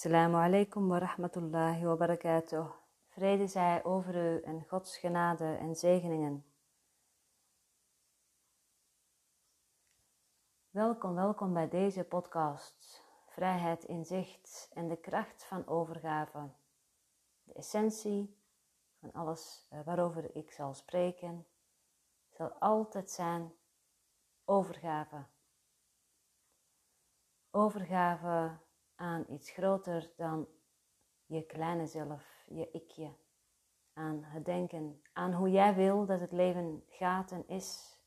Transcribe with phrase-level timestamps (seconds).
[0.00, 2.72] Assalamu alaikum wa rahmatullahi wa barakatuh.
[3.08, 6.44] Vrede zij over u en Gods genade en zegeningen.
[10.70, 13.04] Welkom, welkom bij deze podcast.
[13.26, 16.50] Vrijheid in zicht en de kracht van overgave.
[17.42, 18.36] De essentie
[19.00, 21.46] van alles eh, waarover ik zal spreken
[22.28, 23.52] zal altijd zijn
[24.44, 25.24] overgave.
[27.50, 28.58] Overgave
[29.00, 30.48] aan iets groter dan
[31.26, 33.12] je kleine zelf, je ikje.
[33.92, 37.98] Aan het denken, aan hoe jij wil dat het leven gaat en is.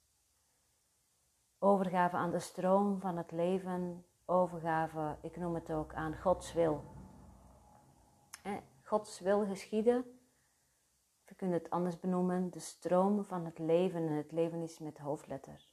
[1.59, 6.83] Overgave aan de stroom van het leven, overgave, ik noem het ook, aan Gods wil.
[8.83, 10.19] Gods wil geschieden,
[11.25, 14.97] we kunnen het anders benoemen, de stroom van het leven en het leven is met
[14.97, 15.69] hoofdletter.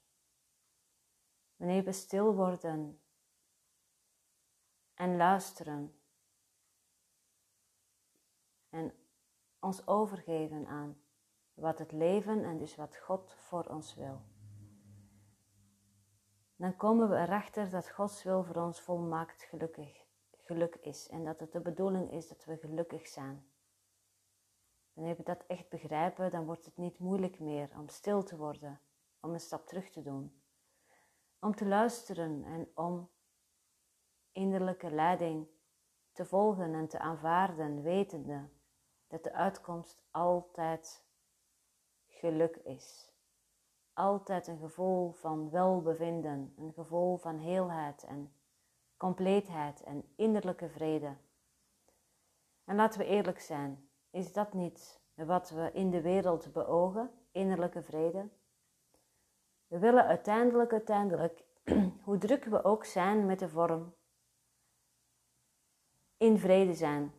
[1.57, 3.01] Wanneer we stil worden
[5.01, 5.95] en luisteren.
[8.69, 8.95] En
[9.61, 11.03] ons overgeven aan
[11.55, 14.21] wat het leven en dus wat God voor ons wil.
[16.57, 21.41] Dan komen we erachter dat Gods wil voor ons volmaakt gelukkig, geluk is en dat
[21.41, 23.51] het de bedoeling is dat we gelukkig zijn.
[24.93, 28.81] Wanneer we dat echt begrijpen, dan wordt het niet moeilijk meer om stil te worden,
[29.21, 30.43] om een stap terug te doen,
[31.39, 33.11] om te luisteren en om
[34.33, 35.47] innerlijke leiding
[36.13, 38.49] te volgen en te aanvaarden, wetende
[39.09, 41.05] dat de uitkomst altijd
[42.07, 43.13] geluk is.
[43.93, 48.33] Altijd een gevoel van welbevinden, een gevoel van heelheid en
[48.97, 51.17] compleetheid en innerlijke vrede.
[52.65, 57.83] En laten we eerlijk zijn, is dat niet wat we in de wereld beogen, innerlijke
[57.83, 58.29] vrede?
[59.67, 61.45] We willen uiteindelijk, uiteindelijk,
[62.05, 63.95] hoe druk we ook zijn met de vorm,
[66.21, 67.13] in vrede zijn.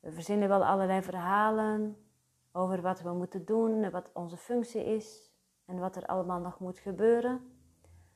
[0.00, 2.06] We verzinnen wel allerlei verhalen
[2.52, 5.32] over wat we moeten doen en wat onze functie is
[5.64, 7.58] en wat er allemaal nog moet gebeuren.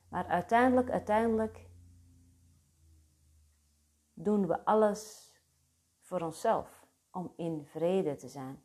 [0.09, 1.69] Maar uiteindelijk, uiteindelijk
[4.13, 5.33] doen we alles
[6.01, 8.63] voor onszelf om in vrede te zijn.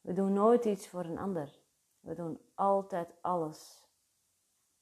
[0.00, 1.58] We doen nooit iets voor een ander.
[2.00, 3.88] We doen altijd alles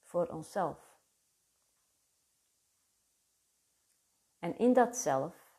[0.01, 0.92] voor onszelf.
[4.43, 5.51] En in dat zelf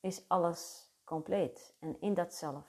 [0.00, 1.74] is alles compleet.
[1.78, 2.66] En in dat zelf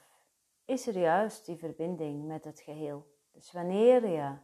[0.65, 3.07] is er juist die verbinding met het geheel.
[3.31, 4.35] Dus wanneer je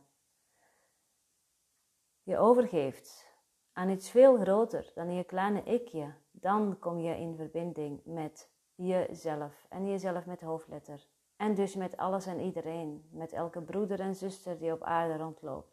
[2.23, 3.27] je overgeeft
[3.73, 9.65] aan iets veel groter dan je kleine ikje, dan kom je in verbinding met jezelf
[9.69, 11.07] en jezelf met hoofdletter.
[11.35, 15.72] En dus met alles en iedereen, met elke broeder en zuster die op aarde rondloopt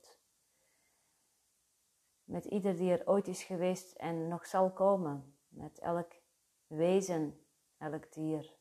[2.31, 6.13] met ieder die er ooit is geweest en nog zal komen, met elk
[6.67, 7.41] wezen,
[7.79, 8.55] elk dier.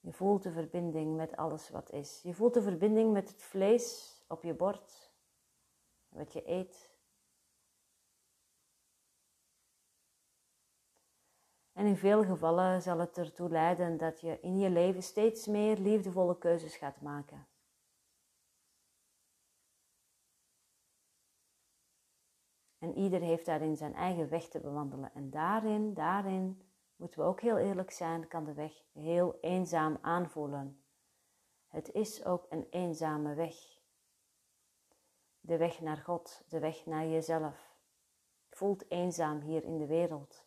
[0.00, 2.20] Je voelt de verbinding met alles wat is.
[2.22, 5.12] Je voelt de verbinding met het vlees op je bord,
[6.08, 6.94] wat je eet.
[11.72, 15.78] En in veel gevallen zal het ertoe leiden dat je in je leven steeds meer
[15.78, 17.46] liefdevolle keuzes gaat maken.
[22.86, 25.14] En ieder heeft daarin zijn eigen weg te bewandelen.
[25.14, 26.62] En daarin, daarin,
[26.96, 30.82] moeten we ook heel eerlijk zijn, kan de weg heel eenzaam aanvoelen.
[31.66, 33.54] Het is ook een eenzame weg.
[35.40, 37.76] De weg naar God, de weg naar jezelf.
[38.50, 40.46] Voelt eenzaam hier in de wereld.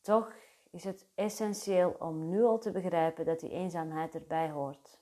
[0.00, 0.34] Toch
[0.70, 5.00] is het essentieel om nu al te begrijpen dat die eenzaamheid erbij hoort.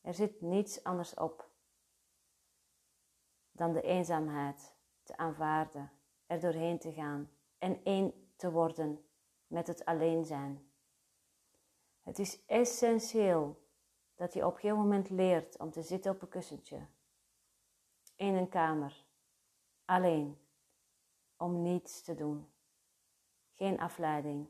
[0.00, 1.49] Er zit niets anders op
[3.60, 5.92] dan de eenzaamheid te aanvaarden,
[6.26, 9.04] er doorheen te gaan en één te worden
[9.46, 10.70] met het alleen zijn.
[12.00, 13.68] Het is essentieel
[14.14, 16.86] dat je op een gegeven moment leert om te zitten op een kussentje,
[18.16, 19.04] in een kamer,
[19.84, 20.40] alleen,
[21.36, 22.52] om niets te doen.
[23.54, 24.48] Geen afleiding.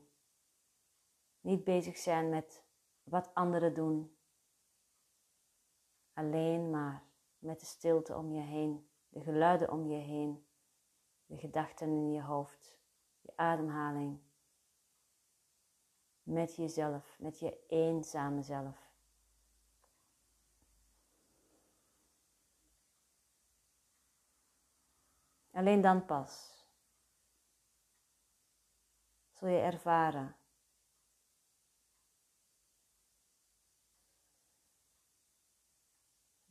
[1.41, 2.63] Niet bezig zijn met
[3.03, 4.17] wat anderen doen.
[6.13, 7.03] Alleen maar
[7.37, 10.45] met de stilte om je heen de geluiden om je heen,
[11.25, 12.79] de gedachten in je hoofd,
[13.21, 14.19] je ademhaling,
[16.23, 18.89] met jezelf, met je eenzame zelf.
[25.51, 26.65] Alleen dan pas
[29.31, 30.35] zul je ervaren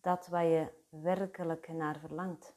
[0.00, 2.54] dat waar je werkelijk naar verlangt.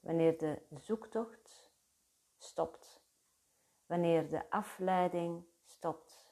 [0.00, 1.72] Wanneer de zoektocht
[2.38, 3.02] stopt,
[3.86, 6.30] wanneer de afleiding stopt.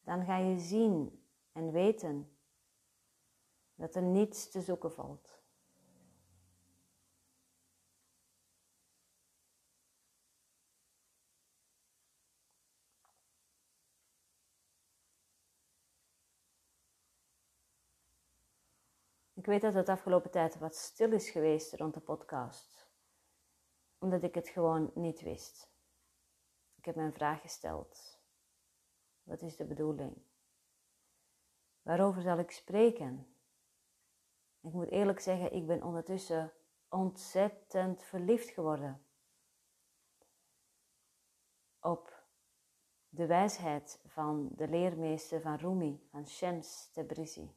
[0.00, 2.38] Dan ga je zien en weten
[3.74, 5.42] dat er niets te zoeken valt.
[19.48, 22.88] Weet dat het afgelopen tijd wat stil is geweest rond de podcast,
[23.98, 25.70] omdat ik het gewoon niet wist.
[26.74, 28.20] Ik heb mijn vraag gesteld.
[29.22, 30.16] Wat is de bedoeling?
[31.82, 33.34] Waarover zal ik spreken?
[34.60, 36.52] Ik moet eerlijk zeggen, ik ben ondertussen
[36.88, 39.06] ontzettend verliefd geworden
[41.80, 42.22] op
[43.08, 47.56] de wijsheid van de leermeester van Rumi, van Shams Tabrizi.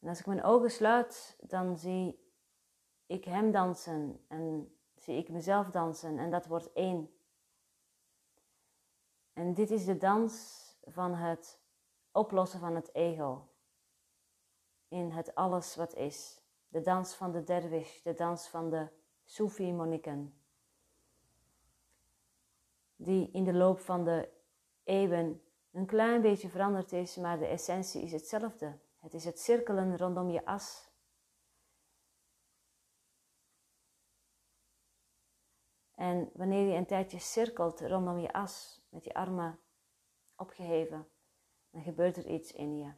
[0.00, 2.26] En als ik mijn ogen sluit, dan zie
[3.06, 7.12] ik hem dansen en zie ik mezelf dansen en dat wordt één.
[9.32, 11.60] En dit is de dans van het
[12.12, 13.48] oplossen van het ego
[14.88, 16.42] in het alles wat is.
[16.68, 18.88] De dans van de dervish, de dans van de
[19.24, 20.34] Sufi-monniken,
[22.96, 24.28] die in de loop van de
[24.84, 25.42] eeuwen
[25.72, 28.78] een klein beetje veranderd is, maar de essentie is hetzelfde.
[28.98, 30.90] Het is het cirkelen rondom je as.
[35.94, 39.60] En wanneer je een tijdje cirkelt rondom je as, met je armen
[40.36, 41.08] opgeheven,
[41.70, 42.92] dan gebeurt er iets in je.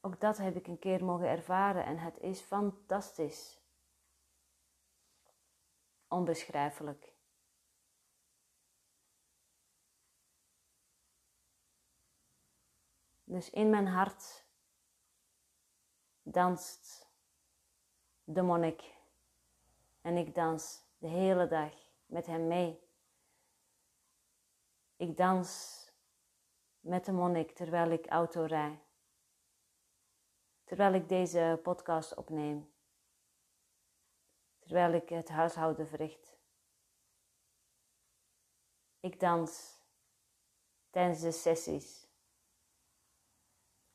[0.00, 3.60] Ook dat heb ik een keer mogen ervaren en het is fantastisch.
[6.08, 7.09] Onbeschrijfelijk.
[13.30, 14.44] Dus in mijn hart
[16.22, 17.08] danst
[18.24, 18.98] de monnik
[20.00, 21.72] en ik dans de hele dag
[22.06, 22.80] met hem mee.
[24.96, 25.78] Ik dans
[26.80, 28.78] met de monnik terwijl ik auto rijd
[30.64, 32.72] terwijl ik deze podcast opneem,
[34.58, 36.38] terwijl ik het huishouden verricht.
[39.00, 39.80] Ik dans
[40.90, 42.09] tijdens de sessies,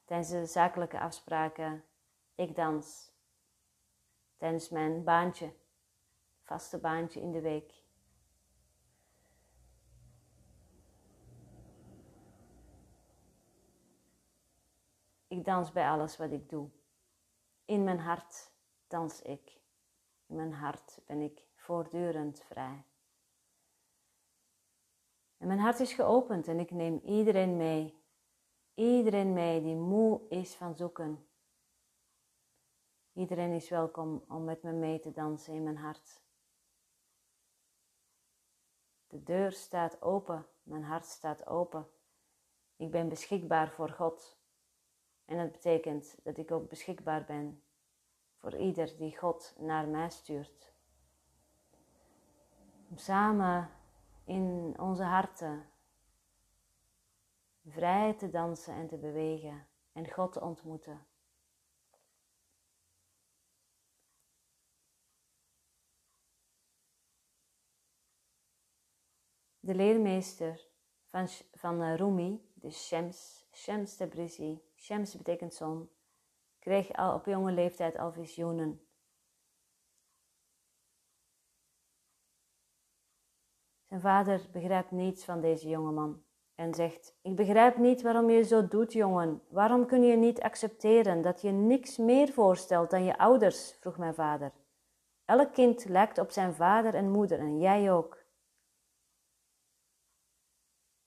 [0.05, 1.83] tijdens de zakelijke afspraken.
[2.35, 3.11] Ik dans
[4.37, 5.53] tijdens mijn baantje,
[6.41, 7.83] vaste baantje in de week.
[15.27, 16.69] Ik dans bij alles wat ik doe.
[17.65, 18.51] In mijn hart
[18.87, 19.61] dans ik.
[20.25, 22.83] In mijn hart ben ik voortdurend vrij.
[25.37, 28.04] En mijn hart is geopend en ik neem iedereen mee.
[28.75, 31.27] Iedereen mee die moe is van zoeken.
[33.13, 36.22] Iedereen is welkom om met me mee te dansen in mijn hart.
[39.07, 41.88] De deur staat open, mijn hart staat open.
[42.75, 44.38] Ik ben beschikbaar voor God.
[45.25, 47.63] En dat betekent dat ik ook beschikbaar ben
[48.38, 50.74] voor ieder die God naar mij stuurt.
[52.89, 53.70] Om samen
[54.24, 55.65] in onze harten
[57.65, 61.07] vrij te dansen en te bewegen en God te ontmoeten.
[69.60, 70.67] De leermeester
[71.05, 75.89] van, van eh, Rumi, de Shems, Shems Tabrizi, Shems betekent zon,
[76.60, 78.88] kreeg al op jonge leeftijd al visioenen.
[83.84, 86.25] Zijn vader begrijpt niets van deze jongeman
[86.55, 89.41] en zegt: Ik begrijp niet waarom je zo doet, jongen.
[89.50, 93.77] Waarom kun je niet accepteren dat je niks meer voorstelt dan je ouders?
[93.79, 94.51] vroeg mijn vader.
[95.25, 98.24] Elk kind lijkt op zijn vader en moeder en jij ook.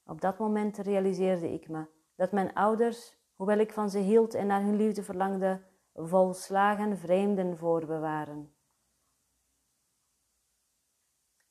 [0.05, 1.87] Op dat moment realiseerde ik me
[2.17, 5.63] dat mijn ouders hoewel ik van ze hield en naar hun liefde verlangde,
[5.95, 8.55] volslagen vreemden voor me waren.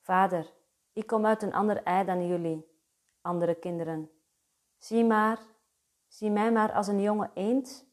[0.00, 0.52] Vader,
[0.92, 2.67] ik kom uit een ander ei dan jullie,
[3.28, 4.10] andere kinderen.
[4.78, 5.38] Zie maar,
[6.06, 7.86] zie mij maar als een jonge eend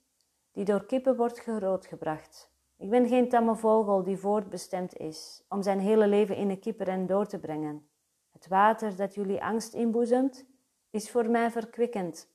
[0.51, 2.53] die door kippen wordt grootgebracht.
[2.77, 7.07] Ik ben geen tamme vogel die voortbestemd is om zijn hele leven in een kippenren
[7.07, 7.87] door te brengen.
[8.31, 10.45] Het water dat jullie angst inboezemt,
[10.89, 12.33] is voor mij verkwikkend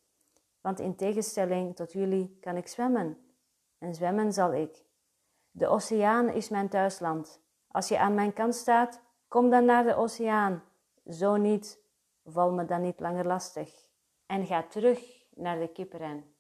[0.60, 3.18] want in tegenstelling tot jullie kan ik zwemmen.
[3.78, 4.84] En zwemmen zal ik.
[5.50, 7.40] De oceaan is mijn thuisland.
[7.68, 10.62] Als je aan mijn kant staat, Kom dan naar de oceaan.
[11.08, 11.79] Zo niet,
[12.24, 13.88] val me dan niet langer lastig.
[14.26, 15.00] En ga terug
[15.34, 16.34] naar de kipperen.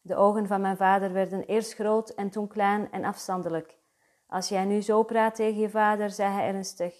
[0.00, 3.78] De ogen van mijn vader werden eerst groot en toen klein en afstandelijk.
[4.26, 6.94] Als jij nu zo praat tegen je vader, zei hij ernstig,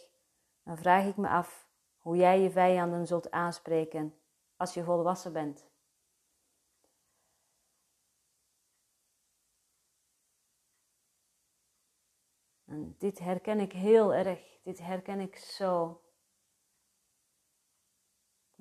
[0.64, 4.14] dan vraag ik me af hoe jij je vijanden zult aanspreken
[4.56, 5.69] als je volwassen bent.
[12.70, 16.00] En dit herken ik heel erg, dit herken ik zo.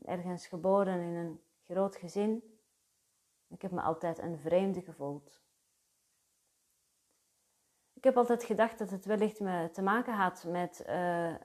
[0.02, 2.60] Ergens geboren in een groot gezin
[3.50, 5.42] ik heb me altijd een vreemde gevoeld.
[7.94, 11.36] Ik heb altijd gedacht dat het wellicht me te maken had met uh,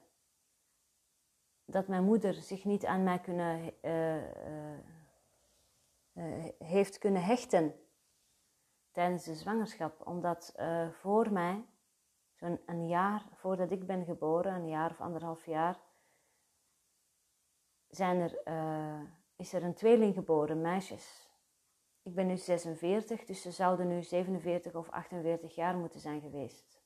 [1.65, 4.17] dat mijn moeder zich niet aan mij kunnen, uh,
[6.13, 7.75] uh, heeft kunnen hechten
[8.91, 10.07] tijdens de zwangerschap.
[10.07, 10.55] Omdat
[10.91, 11.65] voor mij,
[12.67, 15.81] een jaar voordat ik ben geboren, een jaar of anderhalf jaar,
[17.89, 18.39] zijn er,
[19.37, 21.33] is er een tweeling geboren, meisjes.
[22.03, 26.83] Ik ben nu 46, dus ze zouden nu 47 of 48 jaar moeten zijn geweest.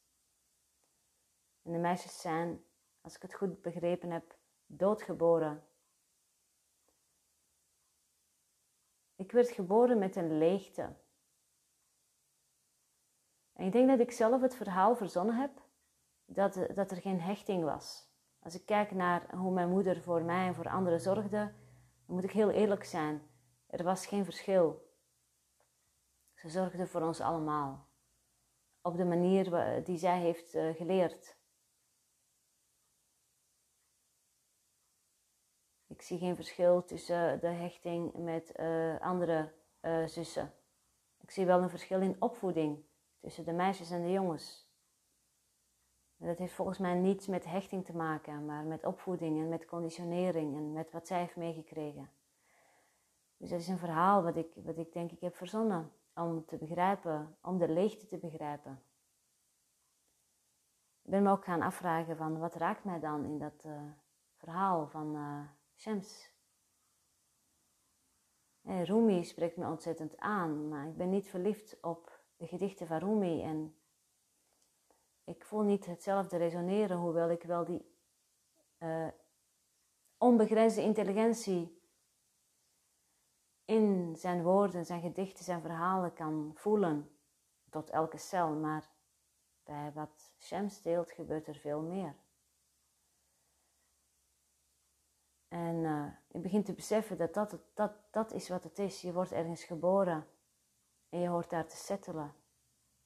[1.63, 2.65] En de meisjes zijn,
[3.01, 4.37] als ik het goed begrepen heb,
[4.67, 5.67] doodgeboren.
[9.17, 10.97] Ik werd geboren met een leegte.
[13.59, 15.51] En ik denk dat ik zelf het verhaal verzonnen heb
[16.25, 18.11] dat, dat er geen hechting was.
[18.39, 21.55] Als ik kijk naar hoe mijn moeder voor mij en voor anderen zorgde,
[22.07, 23.23] dan moet ik heel eerlijk zijn.
[23.67, 24.93] Er was geen verschil.
[26.35, 27.89] Ze zorgde voor ons allemaal.
[28.83, 31.37] Op de manier die zij heeft eh, geleerd.
[35.87, 39.53] Ik zie geen verschil tussen de hechting met uh, andere
[40.07, 40.53] zussen.
[41.21, 42.87] Ik zie wel een verschil in opvoeding
[43.21, 44.69] tussen de meisjes en de jongens.
[46.17, 50.57] Dat heeft volgens mij niets met hechting te maken, maar met opvoeding en met conditionering
[50.57, 52.11] en met wat zij heeft meegekregen.
[53.37, 56.57] Dus dat is een verhaal wat ik, wat ik denk ik heb verzonnen om te
[56.57, 58.83] begrijpen, om de leegte te begrijpen.
[61.03, 63.81] Ik ben me ook gaan afvragen van wat raakt mij dan in dat uh,
[64.37, 65.41] verhaal van uh,
[65.77, 66.33] Shams.
[68.61, 72.99] Hey, Rumi spreekt me ontzettend aan, maar ik ben niet verliefd op de gedichten van
[72.99, 73.77] Rumi en
[75.25, 77.97] ik voel niet hetzelfde resoneren, hoewel ik wel die
[78.79, 79.09] uh,
[80.19, 81.81] onbegrensde intelligentie
[83.65, 87.19] in zijn woorden, zijn gedichten, zijn verhalen kan voelen
[87.71, 88.91] tot elke cel, maar
[89.65, 92.15] bij wat Shams deelt gebeurt er veel meer.
[95.49, 99.01] En uh, ik begin te beseffen dat dat, dat dat is wat het is.
[99.01, 100.27] Je wordt ergens geboren
[101.09, 102.33] en je hoort daar te settelen.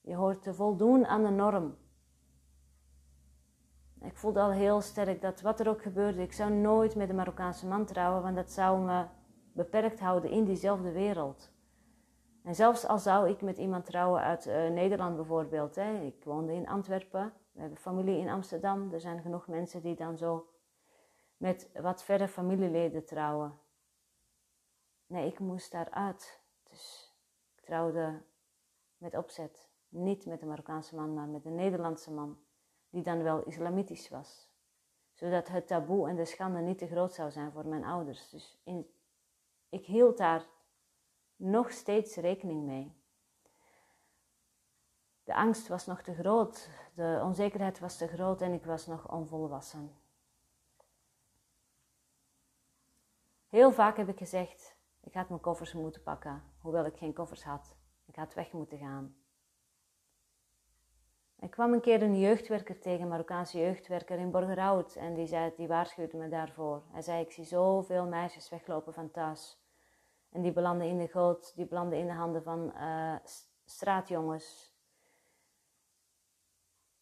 [0.00, 1.76] Je hoort te voldoen aan de norm.
[4.00, 7.16] Ik voelde al heel sterk dat wat er ook gebeurde, ik zou nooit met een
[7.16, 9.06] Marokkaanse man trouwen, want dat zou me
[9.52, 11.52] beperkt houden in diezelfde wereld.
[12.42, 15.74] En zelfs al zou ik met iemand trouwen uit uh, Nederland bijvoorbeeld.
[15.74, 16.00] Hè.
[16.00, 18.92] Ik woonde in Antwerpen, we hebben familie in Amsterdam.
[18.92, 20.46] Er zijn genoeg mensen die dan zo
[21.36, 23.58] met wat verre familieleden trouwen.
[25.06, 26.40] Nee, ik moest daaruit.
[26.70, 27.11] Dus
[27.62, 28.22] ik trouwde
[28.96, 29.70] met opzet.
[29.88, 32.38] Niet met een Marokkaanse man, maar met een Nederlandse man.
[32.90, 34.50] Die dan wel islamitisch was.
[35.12, 38.30] Zodat het taboe en de schande niet te groot zou zijn voor mijn ouders.
[38.30, 38.90] Dus in
[39.68, 40.46] ik hield daar
[41.36, 42.96] nog steeds rekening mee.
[45.24, 49.12] De angst was nog te groot, de onzekerheid was te groot en ik was nog
[49.12, 49.96] onvolwassen.
[53.48, 57.44] Heel vaak heb ik gezegd: ik had mijn koffers moeten pakken, hoewel ik geen koffers
[57.44, 57.76] had.
[58.06, 59.16] Ik had weg moeten gaan.
[61.38, 65.52] Ik kwam een keer een jeugdwerker tegen, een Marokkaanse jeugdwerker in Borgerhout, en die, zei,
[65.56, 66.82] die waarschuwde me daarvoor.
[66.90, 69.60] Hij zei: Ik zie zoveel meisjes weglopen van thuis.
[70.30, 73.14] En die belanden in de goot, die belanden in de handen van uh,
[73.64, 74.74] straatjongens.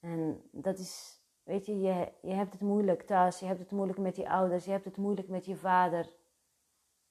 [0.01, 3.99] En dat is, weet je, je, je hebt het moeilijk thuis, je hebt het moeilijk
[3.99, 6.15] met je ouders, je hebt het moeilijk met je vader.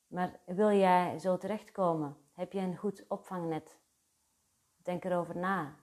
[0.07, 2.17] Maar wil jij zo terechtkomen?
[2.39, 3.79] Heb je een goed opvangnet?
[4.77, 5.75] Denk erover na.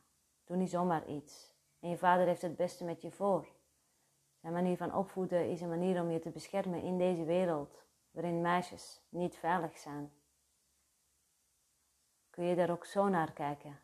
[0.44, 1.54] Doe niet zomaar iets.
[1.80, 3.48] En je vader heeft het beste met je voor.
[4.40, 8.40] Zijn manier van opvoeden is een manier om je te beschermen in deze wereld, waarin
[8.40, 10.12] meisjes niet veilig zijn
[12.36, 13.80] kun je daar ook zo naar kijken.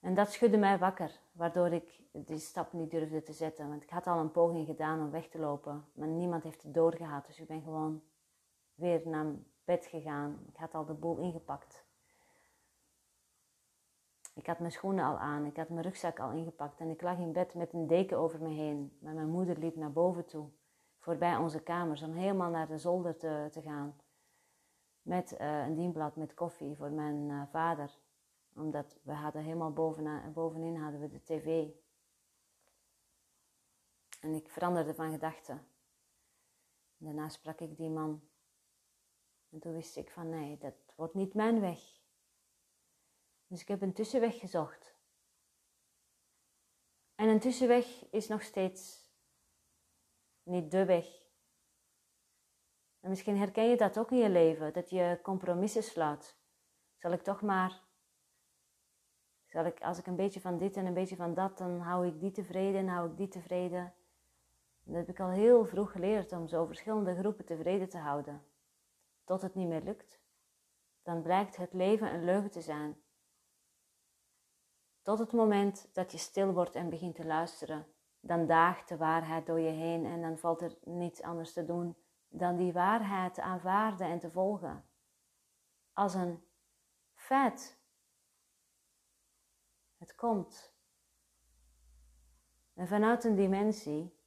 [0.00, 3.68] En dat schudde mij wakker, waardoor ik die stap niet durfde te zetten.
[3.68, 6.74] Want ik had al een poging gedaan om weg te lopen, maar niemand heeft het
[6.74, 7.26] doorgehad.
[7.26, 8.02] Dus ik ben gewoon
[8.74, 9.26] weer naar
[9.64, 10.44] bed gegaan.
[10.48, 11.84] Ik had al de boel ingepakt.
[14.34, 17.18] Ik had mijn schoenen al aan, ik had mijn rugzak al ingepakt en ik lag
[17.18, 18.96] in bed met een deken over me heen.
[19.00, 20.48] Maar mijn moeder liep naar boven toe,
[20.98, 24.00] voorbij onze kamers, om helemaal naar de zolder te, te gaan.
[25.02, 27.98] Met uh, een dienblad met koffie voor mijn uh, vader.
[28.54, 31.68] Omdat we hadden helemaal bovenaan, bovenin hadden we de tv.
[34.20, 35.66] En ik veranderde van gedachten.
[36.96, 38.20] Daarna sprak ik die man.
[39.50, 41.80] En toen wist ik van nee, dat wordt niet mijn weg.
[43.46, 44.98] Dus ik heb een tussenweg gezocht.
[47.14, 49.10] En een tussenweg is nog steeds
[50.42, 51.28] niet de weg.
[53.00, 56.38] En misschien herken je dat ook in je leven, dat je compromissen sluit.
[56.96, 57.82] Zal ik toch maar,
[59.46, 62.06] zal ik, als ik een beetje van dit en een beetje van dat, dan hou
[62.06, 63.94] ik die tevreden, hou ik die tevreden.
[64.84, 68.49] dat heb ik al heel vroeg geleerd om zo verschillende groepen tevreden te houden.
[69.30, 70.20] Tot het niet meer lukt.
[71.02, 73.02] Dan blijkt het leven een leugen te zijn.
[75.02, 77.86] Tot het moment dat je stil wordt en begint te luisteren,
[78.20, 81.96] dan daagt de waarheid door je heen en dan valt er niets anders te doen
[82.28, 84.88] dan die waarheid te aanvaarden en te volgen.
[85.92, 86.44] Als een
[87.14, 87.80] feit.
[89.96, 90.74] Het komt.
[92.74, 94.18] En vanuit een dimensie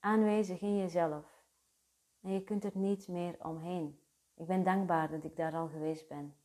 [0.00, 1.44] aanwezig in jezelf.
[2.20, 3.99] En je kunt er niet meer omheen.
[4.40, 6.36] Ik ben dankbaar dat ik daar al geweest ben.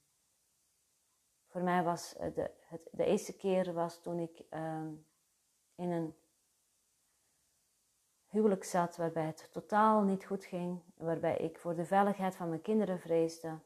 [1.47, 4.93] Voor mij was de, het, de eerste keer was toen ik ehm,
[5.75, 6.15] in een
[8.27, 12.61] huwelijk zat waarbij het totaal niet goed ging, waarbij ik voor de veiligheid van mijn
[12.61, 13.59] kinderen vreesde,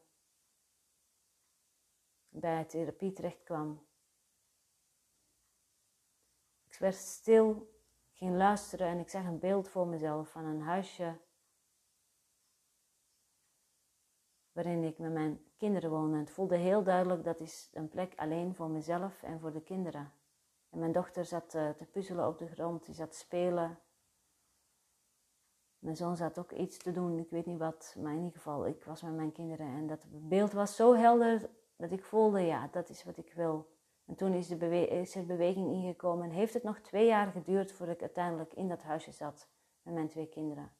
[2.28, 3.86] bij therapie terecht kwam.
[6.68, 7.74] Ik werd stil,
[8.12, 11.18] ging luisteren en ik zag een beeld voor mezelf van een huisje
[14.52, 16.18] waarin ik met mijn kinderen woonde.
[16.18, 20.12] Het voelde heel duidelijk dat is een plek alleen voor mezelf en voor de kinderen.
[20.70, 23.78] En mijn dochter zat eh, te puzzelen op de grond, die zat te spelen.
[25.78, 28.66] Mijn zoon zat ook iets te doen, ik weet niet wat, maar in ieder geval,
[28.66, 32.68] ik was met mijn kinderen en dat beeld was zo helder dat ik voelde, ja,
[32.72, 33.68] dat is wat ik wil.
[34.06, 37.72] En toen is, de is er beweging ingekomen en heeft het nog twee jaar geduurd
[37.72, 39.48] voordat ik uiteindelijk in dat huisje zat
[39.82, 40.72] met mijn twee kinderen.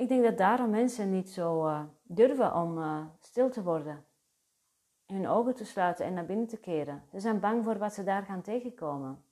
[0.00, 4.04] Ik denk dat daarom mensen niet zo uh, durven om uh, stil te worden.
[5.06, 7.02] Hun ogen te sluiten en naar binnen te keren.
[7.10, 9.24] Ze zijn bang voor wat ze daar gaan tegenkomen.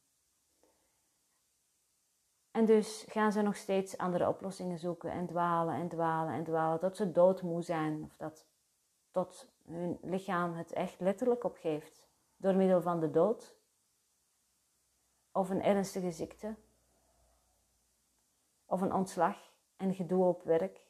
[2.51, 6.79] En dus gaan ze nog steeds andere oplossingen zoeken en dwalen en dwalen en dwalen
[6.79, 8.47] tot ze doodmoe zijn of dat
[9.11, 13.57] tot hun lichaam het echt letterlijk opgeeft door middel van de dood
[15.33, 16.55] of een ernstige ziekte
[18.67, 19.49] of een ontslag
[19.79, 20.87] en gedoe op werk.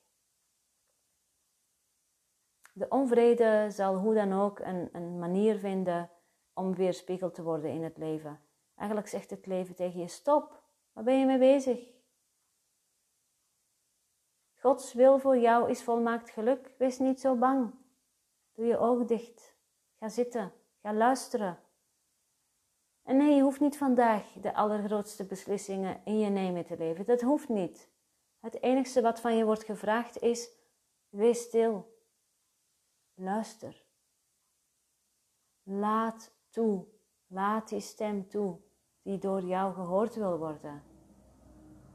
[2.72, 6.10] De onvrede zal hoe dan ook een, een manier vinden
[6.54, 8.40] om weer spiegel te worden in het leven.
[8.74, 11.96] Eigenlijk zegt het leven tegen je: stop, waar ben je mee bezig?
[14.54, 16.74] Gods wil voor jou is volmaakt geluk.
[16.78, 17.74] Wees niet zo bang.
[18.54, 19.56] Doe je ogen dicht.
[19.98, 20.52] Ga zitten.
[20.82, 21.58] Ga luisteren.
[23.02, 27.04] En nee, je hoeft niet vandaag de allergrootste beslissingen in je nemen te leven.
[27.04, 27.90] Dat hoeft niet.
[28.40, 30.50] Het enige wat van je wordt gevraagd is:
[31.08, 31.96] wees stil.
[33.14, 33.84] Luister.
[35.62, 36.86] Laat toe.
[37.26, 38.58] Laat die stem toe
[39.02, 40.82] die door jou gehoord wil worden.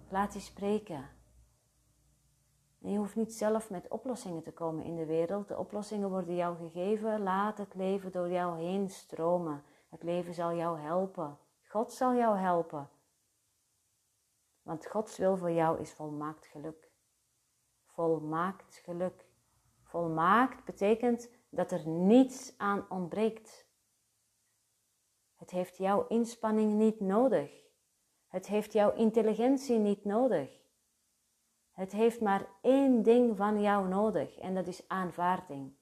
[0.09, 1.09] Laat die spreken.
[2.81, 5.47] En je hoeft niet zelf met oplossingen te komen in de wereld.
[5.47, 7.23] De oplossingen worden jou gegeven.
[7.23, 9.63] Laat het leven door jou heen stromen.
[9.89, 11.37] Het leven zal jou helpen.
[11.67, 12.89] God zal jou helpen.
[14.63, 16.91] Want Gods wil voor jou is volmaakt geluk.
[17.85, 19.25] Volmaakt geluk.
[19.81, 23.67] Volmaakt betekent dat er niets aan ontbreekt.
[25.35, 27.63] Het heeft jouw inspanning niet nodig.
[28.27, 30.61] Het heeft jouw intelligentie niet nodig.
[31.71, 35.73] Het heeft maar één ding van jou nodig en dat is aanvaarding.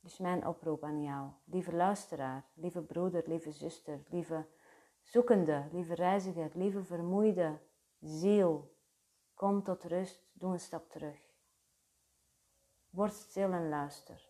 [0.00, 4.46] Dus mijn oproep aan jou, lieve luisteraar, lieve broeder, lieve zuster, lieve
[5.10, 7.58] zoekende, lieve reiziger, lieve vermoeide
[8.00, 8.76] ziel,
[9.34, 11.18] kom tot rust, doe een stap terug.
[12.90, 14.28] Word stil en luister.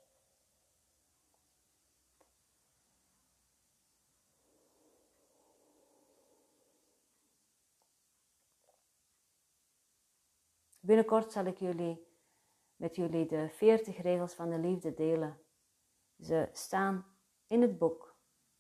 [10.81, 12.07] Binnenkort zal ik jullie
[12.77, 15.41] met jullie de 40 regels van de liefde delen.
[16.21, 17.07] Ze staan
[17.47, 18.10] in het boek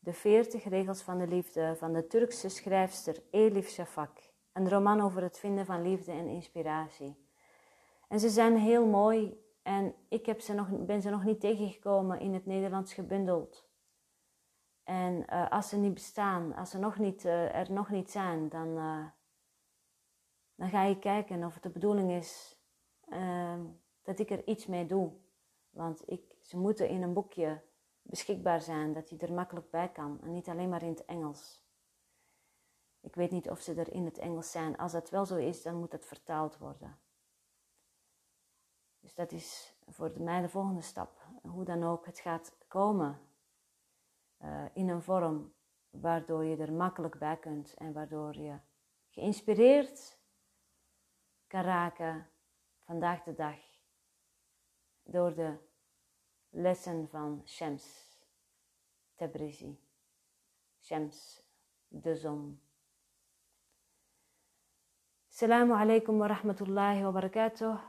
[0.02, 4.32] De 40 regels van de liefde van de Turkse schrijfster Elif Shafak.
[4.52, 7.28] Een roman over het vinden van liefde en inspiratie.
[8.08, 12.20] En ze zijn heel mooi En ik heb ze nog, ben ze nog niet tegengekomen
[12.20, 13.68] in het Nederlands gebundeld.
[14.84, 18.48] En uh, als ze niet bestaan, als ze nog niet, uh, er nog niet zijn,
[18.48, 19.06] dan, uh,
[20.54, 22.58] dan ga je kijken of het de bedoeling is
[24.02, 25.12] dat ik er iets mee doe.
[25.70, 27.62] Want ik, ze moeten in een boekje
[28.10, 30.20] beschikbaar zijn, dat je er makkelijk bij kan.
[30.22, 31.64] En niet alleen maar in het Engels.
[33.00, 34.76] Ik weet niet of ze er in het Engels zijn.
[34.76, 36.98] Als dat wel zo is, dan moet het vertaald worden.
[39.00, 41.22] Dus dat is voor mij de volgende stap.
[41.42, 43.20] Hoe dan ook, het gaat komen
[44.42, 45.52] uh, in een vorm
[45.90, 48.58] waardoor je er makkelijk bij kunt en waardoor je
[49.08, 50.18] geïnspireerd
[51.46, 52.30] kan raken
[52.78, 53.58] vandaag de dag
[55.02, 55.69] door de
[56.50, 58.18] lessen van Shams
[59.14, 59.78] Tabrizi.
[60.80, 61.42] Shams,
[61.88, 62.60] de zon.
[65.28, 67.80] Assalamu alaikum wa rahmatullahi wa barakatuh.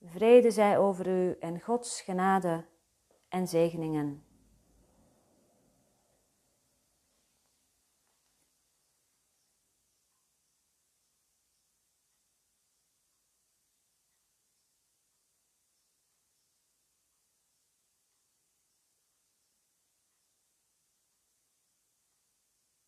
[0.00, 2.64] Vrede zij over u en Gods genade
[3.28, 4.27] en zegeningen.